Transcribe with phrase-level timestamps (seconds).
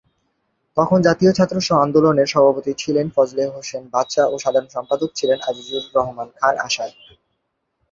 [0.77, 6.27] তখন জাতীয় ছাত্র আন্দোলনের সভাপতি ছিলেন ফজলে হোসেন বাদশা ও সাধারণ সম্পাদক ছিলেন আজিজুর রহমান
[6.37, 6.91] খান আসাদ।